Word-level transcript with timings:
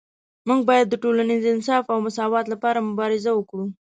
موږ 0.47 0.59
باید 0.69 0.85
د 0.89 0.95
ټولنیز 1.03 1.43
انصاف 1.53 1.85
او 1.93 1.97
مساوات 2.05 2.45
لپاره 2.53 2.85
مبارزه 2.89 3.31
وکړو 3.35 3.65